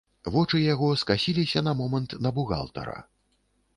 [0.35, 2.97] Вочы яго скасіліся на момант на бухгалтара.